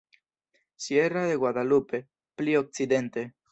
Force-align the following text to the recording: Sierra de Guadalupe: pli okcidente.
Sierra 0.85 1.27
de 1.27 1.35
Guadalupe: 1.35 2.09
pli 2.35 2.55
okcidente. 2.63 3.31